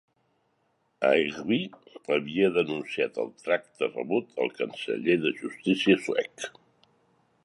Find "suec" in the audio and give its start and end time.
6.07-6.49